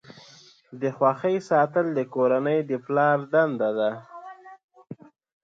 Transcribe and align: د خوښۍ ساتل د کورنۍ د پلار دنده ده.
د 0.81 0.83
خوښۍ 0.97 1.35
ساتل 1.49 1.85
د 1.97 1.99
کورنۍ 2.13 2.59
د 2.69 2.71
پلار 2.85 3.17
دنده 3.33 3.69
ده. 3.79 3.91